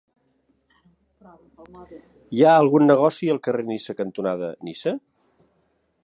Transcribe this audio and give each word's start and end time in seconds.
Hi 2.37 2.41
ha 2.45 2.53
algun 2.61 2.85
negoci 2.91 3.29
al 3.33 3.41
carrer 3.49 3.65
Niça 3.69 3.95
cantonada 3.99 4.49
Niça? 4.69 4.95